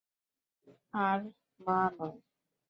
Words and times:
আর 1.03 1.19
মা 1.59 1.79
নয়। 1.97 2.17